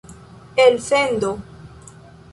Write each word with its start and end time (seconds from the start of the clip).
elsendo 0.65 1.31